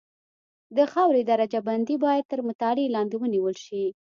د 0.75 0.79
خاورې 0.91 1.21
درجه 1.31 1.59
بندي 1.67 1.95
باید 2.05 2.25
تر 2.31 2.39
مطالعې 2.47 2.93
لاندې 2.95 3.15
ونیول 3.19 3.55
شي 3.65 3.85